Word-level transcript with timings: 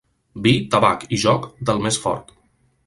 Vi, 0.47 0.53
tabac 0.75 1.05
i 1.17 1.21
joc, 1.27 1.47
del 1.71 1.87
més 1.89 2.03
fort. 2.07 2.37